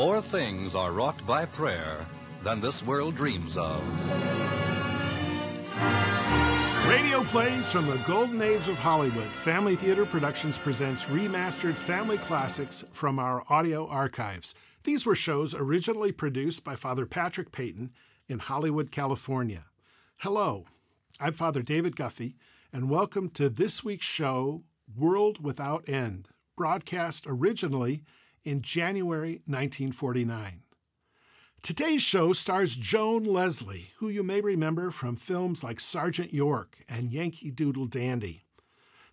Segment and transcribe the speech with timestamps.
[0.00, 2.06] more things are wrought by prayer
[2.42, 3.82] than this world dreams of.
[6.88, 9.26] Radio plays from the golden age of Hollywood.
[9.26, 14.54] Family Theater Productions presents remastered family classics from our audio archives.
[14.84, 17.92] These were shows originally produced by Father Patrick Peyton
[18.26, 19.66] in Hollywood, California.
[20.20, 20.64] Hello,
[21.20, 22.36] I'm Father David Guffey,
[22.72, 24.62] and welcome to this week's show,
[24.96, 28.02] World Without End, broadcast originally
[28.44, 30.62] in January 1949.
[31.62, 37.12] Today's show stars Joan Leslie, who you may remember from films like Sergeant York and
[37.12, 38.44] Yankee Doodle Dandy.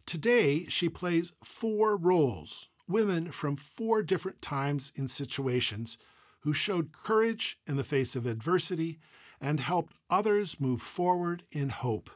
[0.05, 5.97] Today, she plays four roles, women from four different times and situations
[6.41, 8.97] who showed courage in the face of adversity
[9.41, 12.09] and helped others move forward in hope.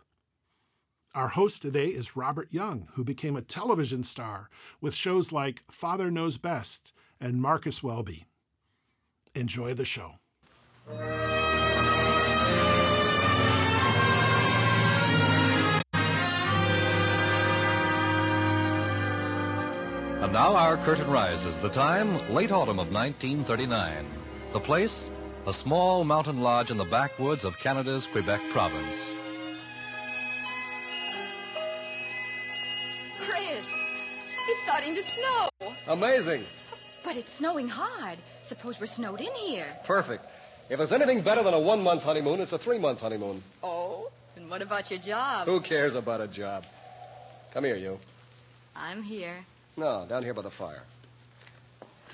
[1.13, 6.09] Our host today is Robert Young, who became a television star with shows like Father
[6.09, 8.26] Knows Best and Marcus Welby.
[9.36, 10.16] Enjoy the show.
[20.22, 21.58] And now our curtain rises.
[21.60, 24.05] The time, late autumn of 1939.
[24.52, 25.12] The place,
[25.46, 29.14] a small mountain lodge in the backwoods of Canada's Quebec province.
[33.20, 33.74] Chris,
[34.49, 35.49] it's starting to snow.
[35.88, 36.44] Amazing.
[37.04, 38.18] But it's snowing hard.
[38.44, 39.66] Suppose we're snowed in here.
[39.85, 40.24] Perfect.
[40.70, 43.41] If there's anything better than a one month honeymoon, it's a three month honeymoon.
[43.63, 45.48] Oh, and what about your job?
[45.48, 46.66] Who cares about a job?
[47.54, 47.99] Come here, you.
[48.76, 49.35] I'm here.
[49.76, 50.84] No, down here by the fire.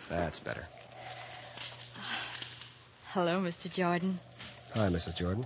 [0.09, 0.63] That's better.
[3.09, 3.71] Hello, Mr.
[3.71, 4.19] Jordan.
[4.73, 5.15] Hi, Mrs.
[5.15, 5.45] Jordan.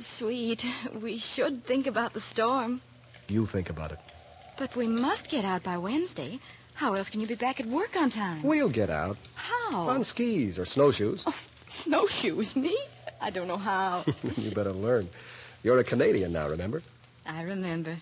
[0.00, 0.64] Sweet,
[1.02, 2.80] we should think about the storm.
[3.28, 3.98] You think about it.
[4.58, 6.38] But we must get out by Wednesday.
[6.78, 8.44] How else can you be back at work on time?
[8.44, 9.16] We'll get out.
[9.34, 9.88] How?
[9.88, 11.24] On skis or snowshoes.
[11.26, 11.34] Oh,
[11.66, 12.78] snowshoes, me?
[13.20, 14.04] I don't know how.
[14.36, 15.08] you better learn.
[15.64, 16.84] You're a Canadian now, remember?
[17.26, 17.96] I remember.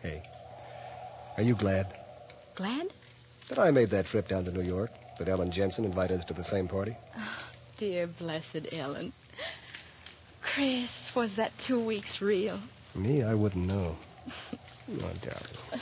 [0.00, 0.22] Hey,
[1.36, 1.88] are you glad
[2.54, 2.86] Glad?
[3.48, 4.92] that I made that trip down to New York?
[5.18, 6.94] That Ellen Jensen invited us to the same party?
[7.18, 9.12] Oh, dear blessed Ellen.
[10.40, 12.60] Chris, was that two weeks real?
[12.94, 13.96] Me, I wouldn't know.
[15.00, 15.80] Oh, darling.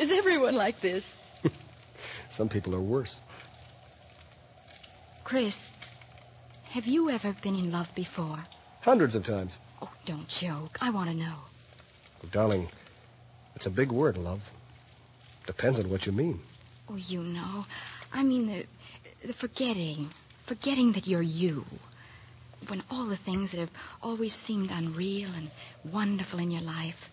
[0.00, 1.20] Is everyone like this?
[2.30, 3.20] Some people are worse.
[5.24, 5.74] Chris,
[6.70, 8.38] have you ever been in love before?
[8.80, 9.58] Hundreds of times.
[9.82, 10.78] Oh, don't joke.
[10.80, 11.34] I want to know.
[12.32, 12.66] Darling,
[13.56, 14.40] it's a big word, love.
[15.46, 16.40] Depends on what you mean.
[16.88, 17.66] Oh, you know.
[18.10, 18.64] I mean the
[19.26, 20.08] the forgetting.
[20.44, 21.66] Forgetting that you're you.
[22.68, 23.70] When all the things that have
[24.02, 25.50] always seemed unreal and
[25.92, 27.10] wonderful in your life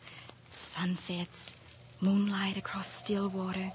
[0.49, 1.56] sunsets,
[2.01, 3.65] moonlight across still water,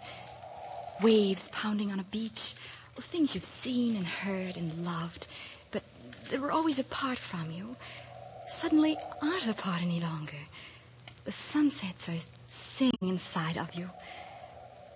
[1.03, 2.55] waves pounding on a beach,
[2.99, 5.27] oh, things you've seen and heard and loved,
[5.71, 5.83] but
[6.31, 7.77] that were always apart from you,
[8.47, 10.43] suddenly aren't apart any longer.
[11.25, 13.89] The sunsets are singing inside of you.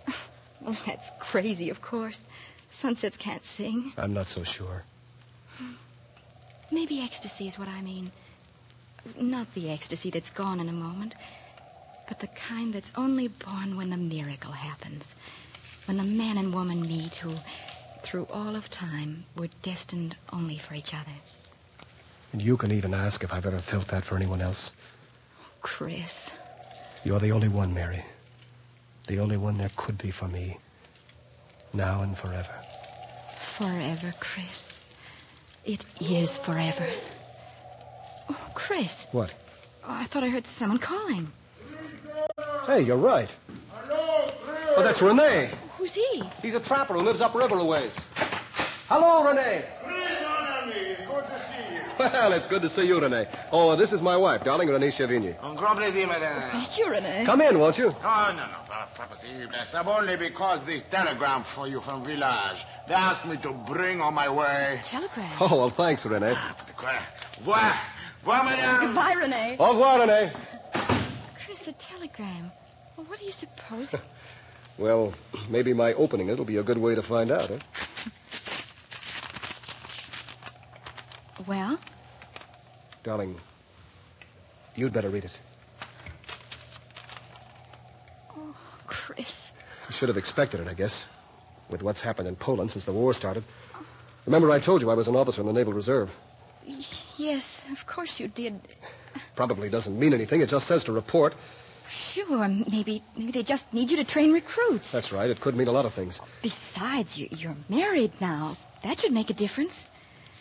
[0.62, 2.20] Well, that's crazy, of course.
[2.70, 3.92] Sunsets can't sing.
[3.98, 4.82] I'm not so sure.
[6.70, 8.10] Maybe ecstasy is what I mean.
[9.20, 11.14] Not the ecstasy that's gone in a moment,
[12.08, 15.14] but the kind that's only born when the miracle happens.
[15.86, 17.30] When the man and woman meet who,
[18.02, 21.12] through all of time, were destined only for each other.
[22.32, 24.72] And you can even ask if I've ever felt that for anyone else.
[25.40, 26.30] Oh, Chris.
[27.04, 28.04] You're the only one, Mary.
[29.06, 30.58] The only one there could be for me.
[31.72, 32.54] Now and forever.
[33.58, 34.78] Forever, Chris.
[35.64, 36.86] It is forever.
[38.30, 39.06] Oh, Chris.
[39.12, 39.32] What?
[39.84, 41.28] Oh, I thought I heard someone calling.
[42.66, 43.32] Hey, you're right.
[43.90, 45.50] Oh, that's Rene.
[45.78, 46.22] Who's he?
[46.42, 47.96] He's a trapper who lives upriver a ways.
[48.88, 49.64] Hello, Rene.
[51.06, 51.80] Good to see you.
[51.98, 53.26] Well, it's good to see you, Rene.
[53.52, 55.34] Oh, this is my wife, darling, Rene Chavigny.
[55.42, 56.50] Un grand plaisir, madame.
[56.50, 57.24] Thank you, Rene.
[57.24, 57.94] Come in, won't you?
[58.04, 59.48] Oh, no, no, pas, pas possible.
[59.64, 62.66] Stop only because this telegram for you from village.
[62.86, 64.80] They asked me to bring on my way.
[64.82, 65.24] Telegram.
[65.40, 66.34] Oh, well, thanks, Rene.
[66.36, 66.92] Ah, but quoi?
[67.40, 67.72] Voir.
[68.24, 68.86] Voir, madame.
[68.86, 69.56] Goodbye, Rene.
[69.58, 70.32] Au revoir, Rene.
[71.56, 72.52] Chris, a telegram.
[72.96, 73.94] Well, what do you suppose?
[74.78, 75.14] Well,
[75.48, 77.54] maybe my opening it'll be a good way to find out, huh?
[77.54, 77.58] Eh?
[81.48, 81.78] well,
[83.02, 83.36] Darling,
[84.74, 85.40] you'd better read it.
[88.36, 88.54] oh,
[88.86, 89.50] Chris.
[89.88, 91.06] I should have expected it, I guess,
[91.70, 93.44] with what's happened in Poland since the war started.
[94.26, 96.14] Remember, I told you I was an officer in the Naval Reserve.
[96.68, 96.74] Y-
[97.16, 98.60] yes, of course you did.
[99.34, 100.40] Probably doesn't mean anything.
[100.40, 101.34] It just says to report.
[101.88, 104.90] Sure, maybe maybe they just need you to train recruits.
[104.92, 105.30] That's right.
[105.30, 106.20] It could mean a lot of things.
[106.42, 108.56] Besides, you, you're married now.
[108.82, 109.86] That should make a difference.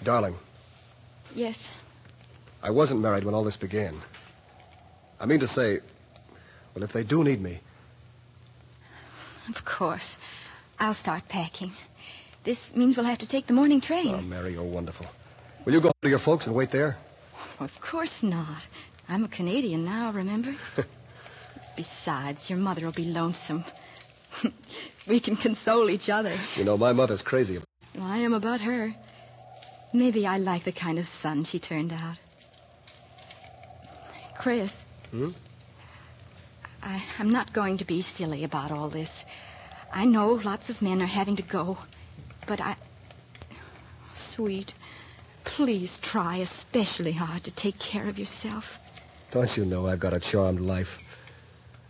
[0.04, 0.36] Darling,
[1.36, 1.72] Yes.
[2.64, 4.02] I wasn't married when all this began.
[5.20, 5.80] I mean to say,
[6.74, 7.60] well, if they do need me,
[9.50, 10.18] Of course.
[10.80, 11.72] I'll start packing.
[12.44, 14.14] This means we'll have to take the morning train.
[14.16, 15.06] oh, Mary, you're wonderful.
[15.64, 16.98] Will you go to your folks and wait there?
[17.60, 18.68] Of course not.
[19.08, 20.56] I'm a Canadian now, remember?
[21.76, 23.64] Besides, your mother will be lonesome.
[25.08, 26.34] we can console each other.
[26.56, 27.58] You know, my mother's crazy.
[27.58, 28.94] About Well, I am about her.
[29.94, 32.18] Maybe I like the kind of son she turned out.
[34.38, 34.86] Chris.
[35.12, 35.30] Hmm?
[36.84, 39.26] I, I'm not going to be silly about all this.
[39.92, 41.78] I know lots of men are having to go,
[42.48, 42.76] but I.
[44.14, 44.74] Sweet,
[45.46, 48.80] please try especially hard to take care of yourself.
[49.32, 51.00] Don't you know I've got a charmed life?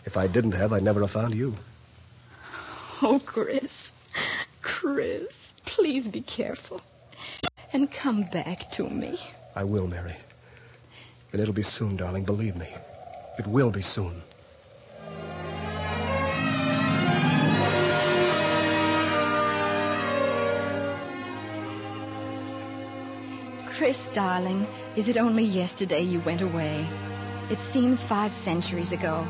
[0.05, 1.55] If I didn't have, I'd never have found you.
[3.01, 3.91] Oh, Chris.
[4.61, 6.81] Chris, please be careful.
[7.73, 9.19] And come back to me.
[9.55, 10.15] I will, Mary.
[11.31, 12.23] And it'll be soon, darling.
[12.23, 12.69] Believe me.
[13.37, 14.21] It will be soon.
[23.77, 26.87] Chris, darling, is it only yesterday you went away?
[27.49, 29.27] It seems five centuries ago.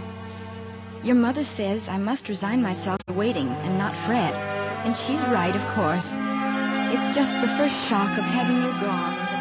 [1.04, 4.38] Your mother says I must resign myself to waiting and not fret.
[4.38, 6.14] And she's right, of course.
[6.14, 9.16] It's just the first shock of having you gone.
[9.16, 9.32] that's-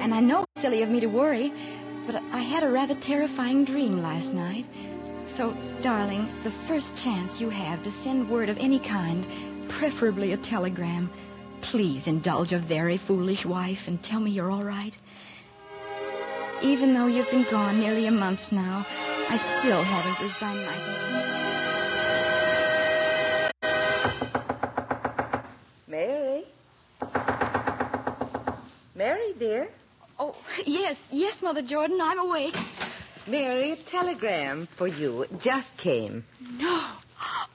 [0.00, 1.52] And I know it's silly of me to worry,
[2.06, 4.68] but I had a rather terrifying dream last night.
[5.30, 9.24] So, darling, the first chance you have to send word of any kind,
[9.68, 11.08] preferably a telegram,
[11.60, 14.98] please indulge a very foolish wife and tell me you're all right.
[16.62, 18.84] Even though you've been gone nearly a month now,
[19.28, 20.98] I still haven't resigned myself.
[25.86, 26.44] Mary?
[28.96, 29.68] Mary, dear?
[30.18, 30.34] Oh,
[30.66, 32.56] yes, yes, Mother Jordan, I'm awake.
[33.26, 36.24] Mary, a telegram for you just came.
[36.58, 36.82] No.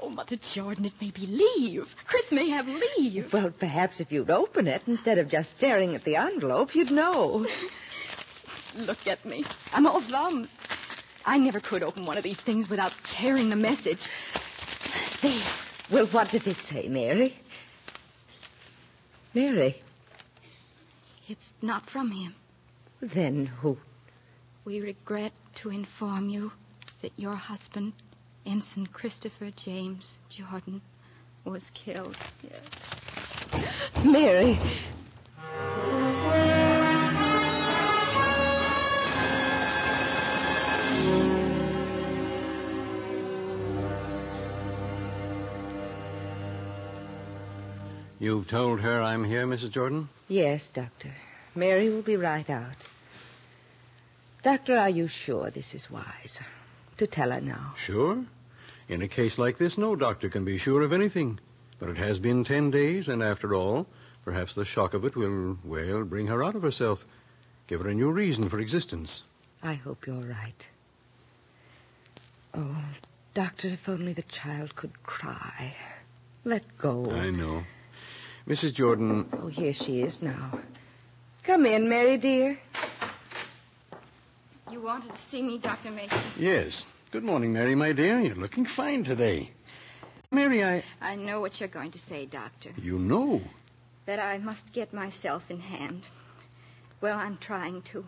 [0.01, 1.95] Oh, Mother Jordan, it may be leave.
[2.05, 3.33] Chris may have leave.
[3.33, 7.45] Well, perhaps if you'd open it instead of just staring at the envelope, you'd know.
[8.77, 9.43] Look at me.
[9.73, 10.61] I'm all thumbs.
[11.25, 14.07] I never could open one of these things without tearing the message.
[15.21, 15.41] There.
[15.89, 17.35] Well, what does it say, Mary?
[19.33, 19.81] Mary,
[21.27, 22.35] It's not from him.
[23.01, 23.77] then who?
[24.65, 26.51] We regret to inform you
[27.03, 27.93] that your husband,
[28.47, 30.81] Ensign Christopher James Jordan,
[31.43, 32.17] was killed.
[34.03, 34.57] Mary.
[48.19, 49.69] You've told her I'm here, Mrs.
[49.69, 50.09] Jordan?
[50.27, 51.11] Yes, Doctor.
[51.53, 52.87] Mary will be right out.
[54.45, 56.39] Doctor, are you sure this is wise?
[56.97, 57.73] To tell her now.
[57.77, 58.23] Sure.
[58.87, 61.39] In a case like this, no doctor can be sure of anything.
[61.79, 63.87] But it has been ten days, and after all,
[64.23, 67.03] perhaps the shock of it will, well, bring her out of herself.
[67.65, 69.23] Give her a new reason for existence.
[69.63, 70.69] I hope you're right.
[72.53, 72.85] Oh,
[73.33, 75.75] Doctor, if only the child could cry.
[76.43, 77.09] Let go.
[77.09, 77.63] I know.
[78.47, 78.75] Mrs.
[78.75, 80.59] Jordan, Oh, here she is now.
[81.41, 82.59] Come in, Mary dear.
[84.75, 85.89] You wanted to see me, Dr.
[85.89, 86.19] Mason.
[86.37, 86.85] yes.
[87.09, 88.19] Good morning, Mary, my dear.
[88.19, 89.51] You're looking fine today.
[90.31, 90.83] Mary, I.
[90.99, 92.71] I know what you're going to say, Doctor.
[92.81, 93.41] You know.
[94.05, 96.09] That I must get myself in hand.
[96.99, 98.03] Well, I'm trying to.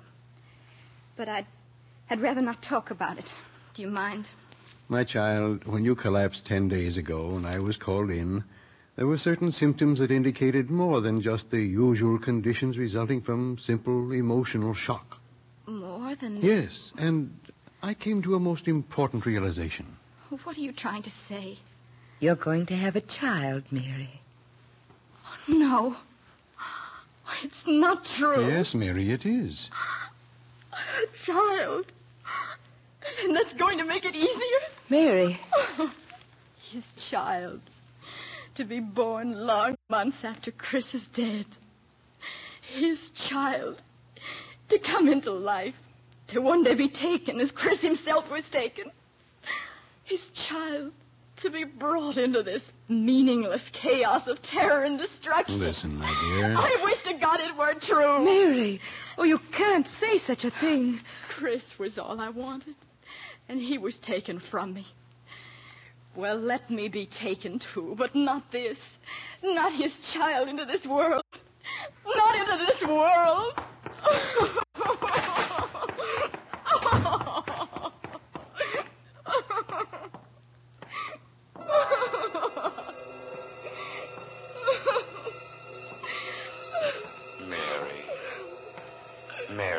[1.15, 1.47] But I'd,
[2.09, 3.33] I'd rather not talk about it.
[3.73, 4.29] Do you mind?
[4.89, 8.43] My child, when you collapsed ten days ago and I was called in,
[8.97, 14.11] there were certain symptoms that indicated more than just the usual conditions resulting from simple
[14.11, 15.21] emotional shock.
[16.07, 16.41] More than.
[16.41, 17.37] Yes, and
[17.83, 19.85] I came to a most important realization.
[20.29, 21.57] What are you trying to say?
[22.21, 24.21] You're going to have a child, Mary.
[25.49, 25.97] No.
[27.43, 28.47] It's not true.
[28.47, 29.69] Yes, Mary, it is.
[30.71, 31.87] A child.
[33.23, 34.61] And that's going to make it easier?
[34.89, 35.37] Mary,
[36.71, 37.59] His child.
[38.55, 41.47] To be born long months after Chris is dead.
[42.61, 43.83] His child.
[44.69, 45.77] To come into life.
[46.27, 48.91] To one day be taken as Chris himself was taken.
[50.03, 50.91] His child.
[51.37, 55.59] to be brought into this meaningless chaos of terror and destruction.
[55.59, 56.55] Listen, my dear.
[56.57, 58.25] I wish to God it weren't true.
[58.25, 58.81] Mary,
[59.19, 60.99] oh, you can't say such a thing.
[61.29, 62.75] Chris was all I wanted,
[63.47, 64.87] and he was taken from me.
[66.15, 68.97] Well, let me be taken too, but not this.
[69.43, 71.23] Not his child into this world.
[72.03, 73.53] Not into this world.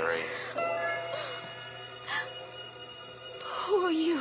[0.01, 0.23] Mary.
[3.43, 4.21] Who are you?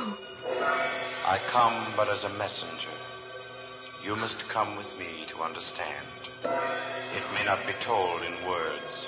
[1.24, 2.96] I come but as a messenger.
[4.04, 6.06] You must come with me to understand.
[6.42, 9.06] It may not be told in words.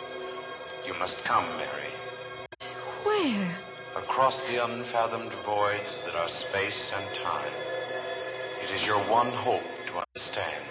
[0.87, 1.93] You must come, Mary.
[3.03, 3.57] Where?
[3.97, 7.57] Across the unfathomed voids that are space and time.
[8.63, 10.65] It is your one hope to understand.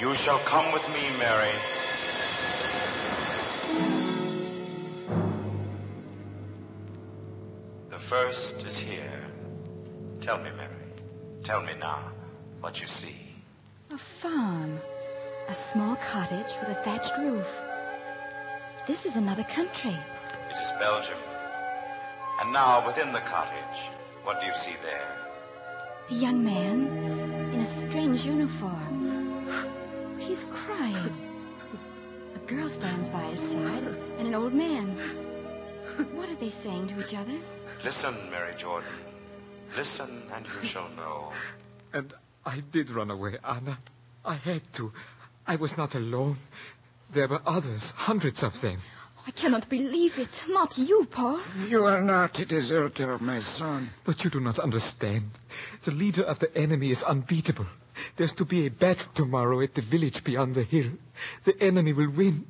[0.00, 1.56] You shall come with me, Mary.
[8.12, 9.20] First is here.
[10.20, 10.92] Tell me, Mary.
[11.44, 12.12] Tell me now
[12.60, 13.16] what you see.
[13.90, 14.78] A farm.
[15.48, 17.50] A small cottage with a thatched roof.
[18.86, 19.96] This is another country.
[20.50, 21.16] It is Belgium.
[22.42, 23.80] And now, within the cottage,
[24.24, 25.12] what do you see there?
[26.10, 26.86] A young man
[27.54, 29.48] in a strange uniform.
[30.18, 31.14] He's crying.
[32.34, 33.86] A girl stands by his side
[34.18, 34.98] and an old man.
[36.14, 37.34] What are they saying to each other?
[37.84, 38.88] Listen, Mary Jordan.
[39.76, 41.32] Listen, and you shall know.
[41.94, 42.12] And
[42.46, 43.76] I did run away, Anna.
[44.24, 44.92] I had to.
[45.46, 46.36] I was not alone.
[47.10, 48.78] There were others, hundreds of them.
[49.26, 50.44] I cannot believe it.
[50.48, 51.38] Not you, Paul.
[51.68, 53.90] You are not a deserter, my son.
[54.04, 55.28] But you do not understand.
[55.82, 57.66] The leader of the enemy is unbeatable.
[58.16, 60.90] There's to be a battle tomorrow at the village beyond the hill.
[61.44, 62.46] The enemy will win.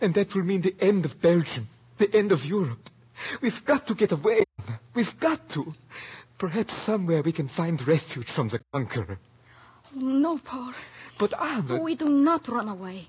[0.00, 2.90] And that will mean the end of Belgium, the end of Europe.
[3.40, 4.44] We've got to get away.
[4.94, 5.72] We've got to.
[6.38, 9.18] Perhaps somewhere we can find refuge from the conqueror.
[9.96, 10.72] No, Paul.
[11.18, 11.80] But Anna...
[11.80, 13.06] We do not run away.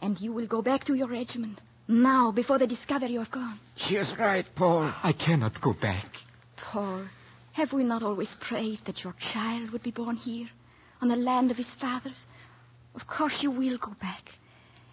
[0.00, 1.60] And you will go back to your regiment.
[1.88, 3.58] Now, before they discover you have gone.
[3.74, 4.92] He is right, Paul.
[5.02, 6.06] I cannot go back.
[6.56, 7.00] Paul,
[7.54, 10.48] have we not always prayed that your child would be born here,
[11.00, 12.26] on the land of his fathers?
[12.94, 14.37] Of course you will go back.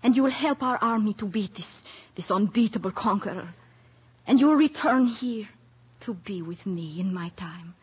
[0.05, 1.83] And you will help our army to beat this,
[2.13, 3.47] this unbeatable conqueror.
[4.27, 5.47] And you will return here
[6.01, 7.73] to be with me in my time.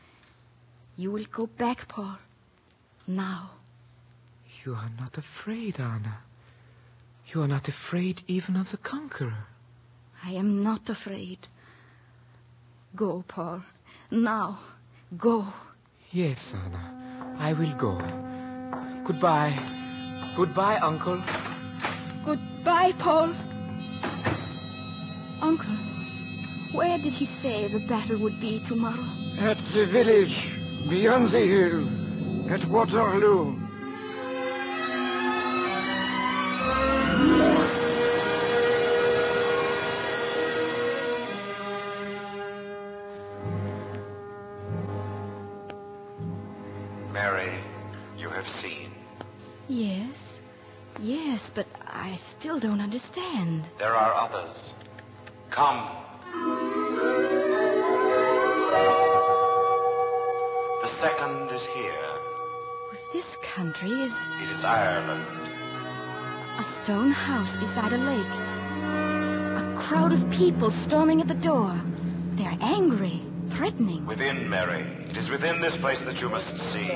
[0.97, 2.17] You will go back, Paul.
[3.09, 3.51] Now.
[4.65, 6.17] You are not afraid, Anna.
[7.35, 9.45] You are not afraid even of the conqueror.
[10.25, 11.39] I am not afraid.
[12.95, 13.65] Go, Paul.
[14.13, 14.61] Now.
[15.19, 15.45] Go.
[16.13, 17.37] Yes, Anna.
[17.41, 18.01] I will go.
[19.03, 19.53] Goodbye.
[20.37, 21.21] Goodbye, Uncle.
[22.83, 23.33] Goodbye, Paul.
[25.41, 25.75] Uncle,
[26.73, 29.05] where did he say the battle would be tomorrow?
[29.39, 30.49] At the village,
[30.89, 31.87] beyond the hill,
[32.51, 33.55] at Waterloo.
[47.13, 47.51] Mary,
[48.19, 48.91] you have seen.
[49.69, 50.41] Yes.
[51.01, 53.65] Yes, but I still don't understand.
[53.79, 54.75] There are others.
[55.51, 55.89] Come.
[60.83, 62.09] The second is here.
[63.13, 65.25] This country is It is Ireland.
[66.59, 68.35] a stone house beside a lake.
[69.63, 71.75] A crowd of people storming at the door.
[72.37, 73.21] They're angry,
[73.53, 74.07] threatening.
[74.07, 74.85] Within, Mary.
[75.11, 76.89] It is within this place that you must see.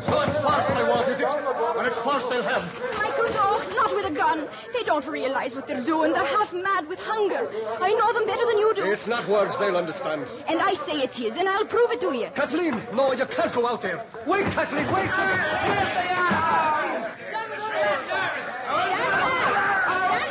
[0.00, 1.26] So it's force they want, is it?
[1.26, 2.62] When it's force they'll have.
[2.98, 4.46] Michael, no, not with a gun.
[4.74, 6.12] They don't realize what they're doing.
[6.12, 7.48] They're half mad with hunger.
[7.80, 8.90] I know them better than you do.
[8.90, 10.26] It's not words they'll understand.
[10.48, 12.28] And I say it is, and I'll prove it to you.
[12.34, 14.04] Kathleen, no, you can't go out there.
[14.26, 15.08] Wait, Kathleen, wait.
[15.08, 15.40] Stand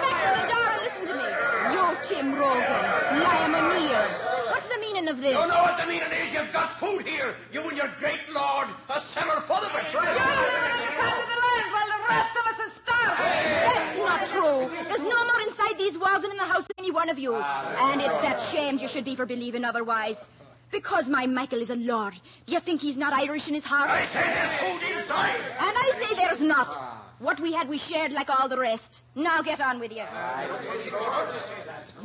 [0.03, 1.27] back from the door and listen to me.
[1.74, 2.83] You, Tim Rogan,
[3.24, 4.05] Liam O'Neill.
[4.51, 5.33] What's the meaning of this?
[5.33, 6.33] You know what the meaning is?
[6.33, 7.36] You've got food here.
[7.51, 8.67] You and your great lord.
[8.89, 9.93] A cellar full of it.
[9.93, 13.43] You live on the top of the land while the rest of us are starving.
[13.67, 14.69] That's not true.
[14.88, 17.36] There's no more inside these walls than in the house of any one of you.
[17.36, 20.29] Ah, and it's that shamed you should be for believing otherwise.
[20.72, 22.15] Because my Michael is a lord,
[22.48, 23.91] do you think he's not Irish in his heart?
[23.91, 25.36] I say there's food inside.
[25.36, 26.75] And I say there's not.
[26.79, 27.02] Ah.
[27.23, 29.01] What we had, we shared like all the rest.
[29.15, 30.03] Now get on with you.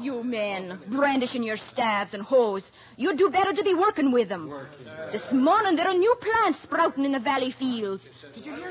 [0.00, 4.48] You men, brandishing your staves and hoes, you'd do better to be working with them.
[5.10, 8.08] This morning there are new plants sprouting in the valley fields.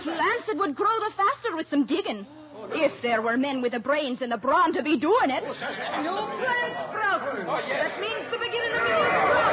[0.03, 2.25] Plants that would grow the faster with some digging.
[2.71, 5.43] If there were men with the brains and the brawn to be doing it.
[5.43, 7.45] New plants sprouting.
[7.45, 9.51] That means the beginning of a new crop.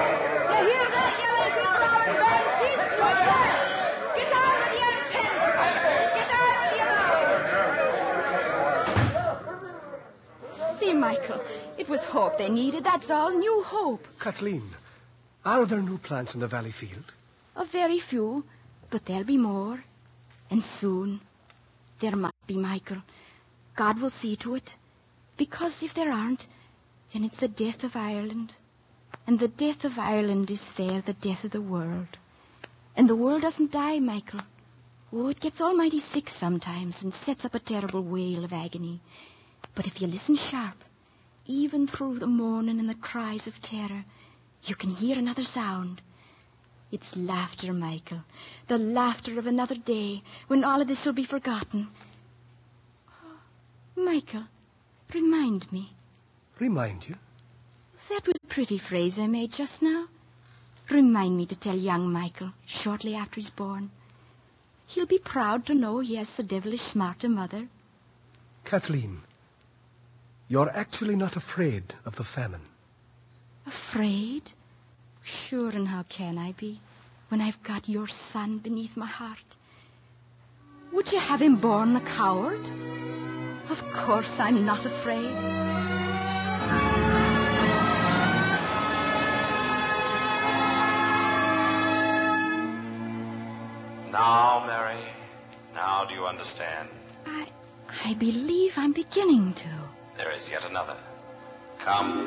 [0.48, 1.64] You hear that, you lazy
[3.00, 3.63] brown
[11.04, 11.44] Michael,
[11.76, 12.82] it was hope they needed.
[12.84, 13.30] That's all.
[13.30, 14.06] New hope.
[14.18, 14.62] Kathleen,
[15.44, 17.12] are there new plants in the valley field?
[17.56, 18.44] A very few,
[18.88, 19.78] but there'll be more.
[20.50, 21.20] And soon.
[21.98, 23.02] There must be, Michael.
[23.76, 24.76] God will see to it.
[25.36, 26.46] Because if there aren't,
[27.12, 28.54] then it's the death of Ireland.
[29.26, 32.08] And the death of Ireland is fair the death of the world.
[32.96, 34.40] And the world doesn't die, Michael.
[35.12, 39.00] Oh, it gets almighty sick sometimes and sets up a terrible wail of agony.
[39.74, 40.82] But if you listen sharp,
[41.46, 44.04] even through the moaning and the cries of terror,
[44.64, 46.00] you can hear another sound.
[46.90, 48.24] It's laughter, Michael.
[48.66, 51.88] The laughter of another day when all of this will be forgotten.
[53.08, 53.36] Oh,
[53.96, 54.44] Michael,
[55.12, 55.92] remind me.
[56.58, 57.16] Remind you?
[58.08, 60.06] That was a pretty phrase I made just now.
[60.90, 63.90] Remind me to tell young Michael shortly after he's born.
[64.88, 67.68] He'll be proud to know he has so devilish smart a mother.
[68.64, 69.22] Kathleen,
[70.48, 72.60] you're actually not afraid of the famine.
[73.66, 74.42] Afraid?
[75.22, 76.78] Sure, and how can I be
[77.28, 79.56] when I've got your son beneath my heart?
[80.92, 82.68] Would you have him born a coward?
[83.70, 85.34] Of course I'm not afraid.
[94.12, 95.02] Now, Mary,
[95.74, 96.88] now do you understand?
[97.26, 97.46] I,
[98.04, 99.83] I believe I'm beginning to.
[100.16, 100.96] There is yet another.
[101.80, 102.18] Come.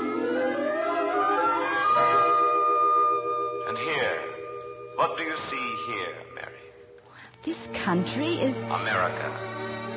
[3.67, 4.19] And here,
[4.95, 6.51] what do you see here, Mary?
[7.43, 8.63] This country is.
[8.63, 9.31] America.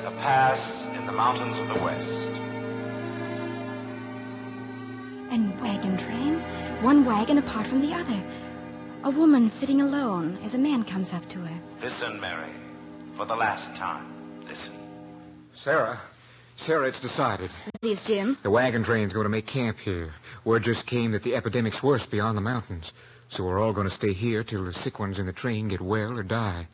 [0.07, 2.33] A pass in the mountains of the West.
[5.33, 6.41] And wagon train,
[6.83, 8.23] one wagon apart from the other.
[9.03, 11.61] A woman sitting alone as a man comes up to her.
[11.83, 12.53] Listen, Mary.
[13.13, 14.07] For the last time,
[14.47, 14.75] listen.
[15.53, 15.99] Sarah,
[16.61, 17.51] Sarah, it's decided.
[17.81, 18.37] Is, Jim?
[18.43, 20.11] The wagon train's going to make camp here.
[20.45, 22.93] Word just came that the epidemic's worse beyond the mountains.
[23.29, 25.81] So we're all going to stay here till the sick ones in the train get
[25.81, 26.69] well or die.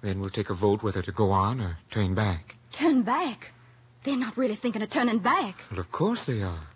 [0.00, 2.56] Then we'll take a vote whether to go on or turn back.
[2.72, 3.52] Turn back?
[4.02, 5.62] They're not really thinking of turning back.
[5.70, 6.66] Well, of course they are.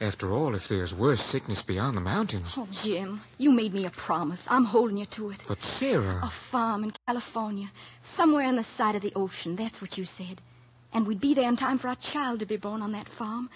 [0.00, 2.54] After all, if there's worse sickness beyond the mountains.
[2.56, 4.48] Oh, Jim, you made me a promise.
[4.50, 5.44] I'm holding you to it.
[5.46, 6.20] But, Sarah.
[6.22, 9.56] A farm in California, somewhere on the side of the ocean.
[9.56, 10.40] That's what you said.
[10.92, 13.48] And we'd be there in time for our child to be born on that farm.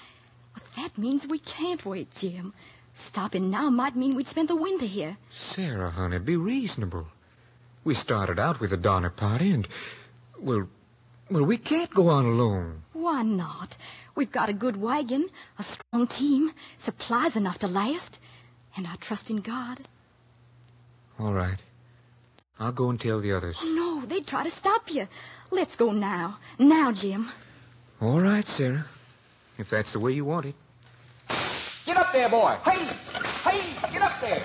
[0.54, 2.52] Well, that means we can't wait, Jim.
[2.92, 5.16] Stopping now might mean we'd spend the winter here.
[5.30, 7.08] Sarah, honey, be reasonable.
[7.82, 9.66] We started out with a Donner party, and,
[10.38, 10.68] well,
[11.28, 12.82] well, we can't go on alone.
[12.92, 13.76] Why not?
[14.14, 18.22] We've got a good wagon, a strong team, supplies enough to last,
[18.76, 19.80] and I trust in God.
[21.18, 21.62] All right.
[22.58, 23.58] I'll go and tell the others.
[23.60, 25.08] Oh, no, they'd try to stop you.
[25.54, 26.36] Let's go now.
[26.58, 27.28] Now, Jim.
[28.00, 28.84] All right, Sarah.
[29.56, 30.54] If that's the way you want it.
[31.86, 32.56] Get up there, boy.
[32.64, 32.84] Hey!
[33.48, 33.92] Hey!
[33.92, 34.42] Get up there!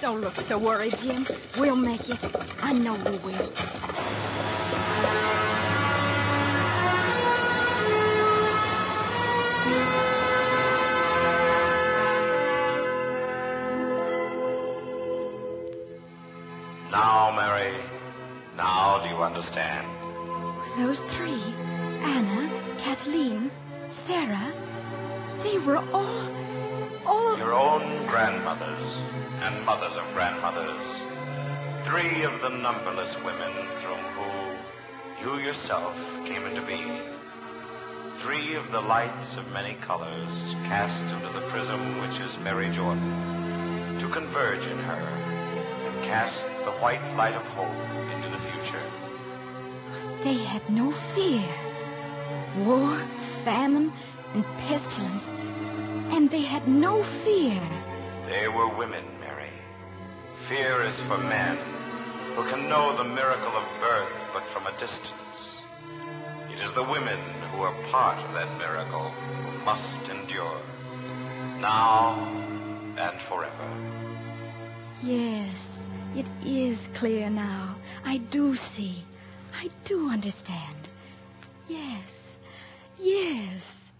[0.00, 1.26] Don't look so worried, Jim.
[1.58, 2.24] We'll make it.
[2.62, 3.52] I know we will.
[18.98, 19.86] Now do you understand?
[20.76, 21.42] Those three
[22.02, 23.50] Anna, Kathleen,
[23.88, 24.52] Sarah
[25.42, 26.28] they were all.
[27.06, 27.38] all.
[27.38, 29.02] Your own grandmothers
[29.42, 31.02] and mothers of grandmothers.
[31.84, 34.56] Three of the numberless women through whom
[35.22, 37.00] you yourself came into being.
[38.14, 43.98] Three of the lights of many colors cast into the prism which is Mary Jordan,
[44.00, 45.37] to converge in her
[46.08, 47.80] cast the white light of hope
[48.14, 48.84] into the future.
[50.24, 51.44] They had no fear.
[52.64, 52.96] War,
[53.44, 53.92] famine,
[54.34, 55.30] and pestilence.
[56.14, 57.60] And they had no fear.
[58.26, 59.52] They were women, Mary.
[60.34, 61.58] Fear is for men
[62.34, 65.60] who can know the miracle of birth but from a distance.
[66.54, 67.20] It is the women
[67.52, 69.10] who are part of that miracle
[69.42, 70.60] who must endure.
[71.60, 72.16] Now
[72.96, 74.07] and forever.
[75.02, 77.76] Yes, it is clear now.
[78.04, 79.04] I do see.
[79.54, 80.76] I do understand.
[81.68, 82.36] Yes.
[83.00, 83.92] Yes.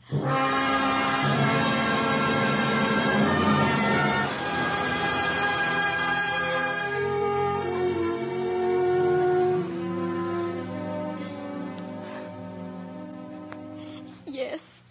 [14.26, 14.82] Yes.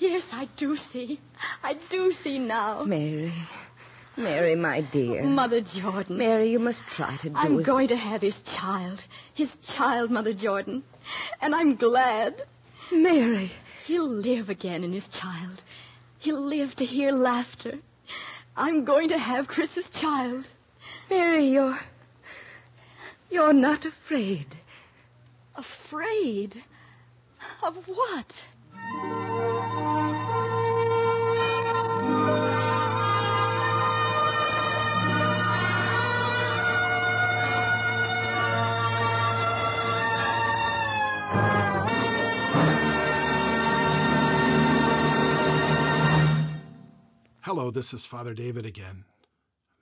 [0.00, 1.20] Yes, I do see.
[1.62, 2.82] I do see now.
[2.82, 3.32] Mary.
[4.16, 5.24] Mary, my dear.
[5.24, 6.18] Mother Jordan.
[6.18, 9.04] Mary, you must try to do I'm as- going to have his child.
[9.34, 10.82] His child, Mother Jordan.
[11.40, 12.42] And I'm glad.
[12.92, 13.50] Mary.
[13.86, 15.62] He'll live again in his child.
[16.18, 17.78] He'll live to hear laughter.
[18.56, 20.46] I'm going to have Chris's child.
[21.10, 21.78] Mary, you're.
[23.30, 24.46] You're not afraid.
[25.56, 26.54] Afraid?
[27.64, 28.44] Of what?
[47.54, 49.04] Hello, this is Father David again.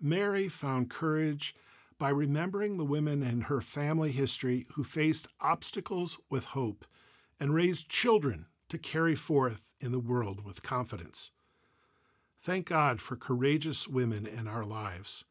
[0.00, 1.54] Mary found courage
[2.00, 6.84] by remembering the women in her family history who faced obstacles with hope
[7.38, 11.30] and raised children to carry forth in the world with confidence.
[12.42, 15.24] Thank God for courageous women in our lives.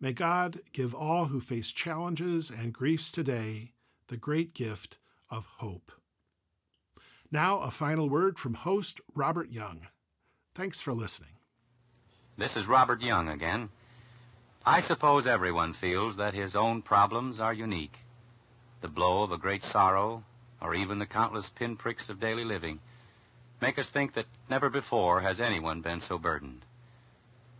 [0.00, 3.70] May God give all who face challenges and griefs today
[4.08, 4.98] the great gift
[5.30, 5.92] of hope.
[7.30, 9.86] Now, a final word from host Robert Young.
[10.56, 11.37] Thanks for listening.
[12.38, 13.68] This is Robert Young again.
[14.64, 17.98] I suppose everyone feels that his own problems are unique.
[18.80, 20.22] The blow of a great sorrow,
[20.60, 22.78] or even the countless pinpricks of daily living,
[23.60, 26.64] make us think that never before has anyone been so burdened.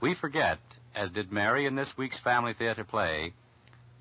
[0.01, 0.61] We forget,
[0.95, 3.33] as did Mary in this week's Family Theater play,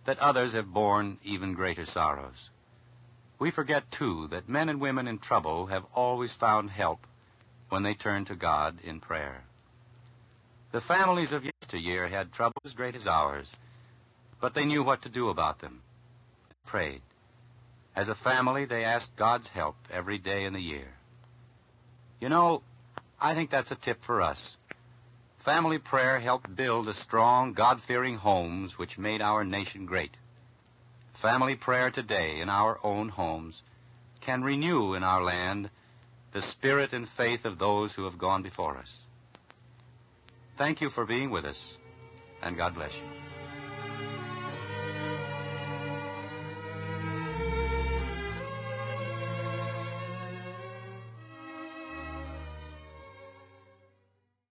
[0.06, 2.52] that others have borne even greater sorrows.
[3.40, 7.08] We forget, too, that men and women in trouble have always found help
[7.70, 9.47] when they turn to God in prayer.
[10.72, 13.56] The families of yesteryear had troubles great as ours,
[14.42, 15.82] but they knew what to do about them.
[16.50, 17.02] They prayed.
[17.96, 20.94] As a family, they asked God's help every day in the year.
[22.20, 22.62] You know,
[23.20, 24.58] I think that's a tip for us.
[25.38, 30.18] Family prayer helped build the strong, God fearing homes which made our nation great.
[31.14, 33.64] Family prayer today in our own homes
[34.20, 35.72] can renew in our land
[36.32, 39.07] the spirit and faith of those who have gone before us.
[40.58, 41.78] Thank you for being with us,
[42.42, 43.27] and God bless you.